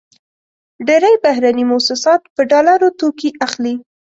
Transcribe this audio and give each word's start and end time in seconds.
ډېری 0.87 1.13
بهرني 1.23 1.63
موسسات 1.71 2.21
په 2.35 2.41
ډالرو 2.51 2.87
توکې 2.99 3.29
اخلي. 3.45 3.75